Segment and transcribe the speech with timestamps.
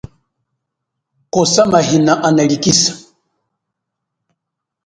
[1.33, 2.93] Kosa mahina analikhisa.